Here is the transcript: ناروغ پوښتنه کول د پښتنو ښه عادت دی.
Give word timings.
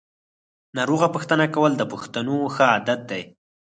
ناروغ 0.77 1.01
پوښتنه 1.15 1.45
کول 1.55 1.71
د 1.77 1.83
پښتنو 1.91 2.37
ښه 2.55 2.63
عادت 2.73 2.99
دی. 3.11 3.23